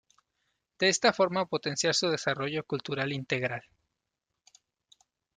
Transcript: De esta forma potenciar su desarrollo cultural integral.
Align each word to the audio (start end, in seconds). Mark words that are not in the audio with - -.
De 0.79 0.89
esta 0.89 1.13
forma 1.13 1.45
potenciar 1.45 1.93
su 1.93 2.09
desarrollo 2.09 2.63
cultural 2.65 3.13
integral. 3.13 3.61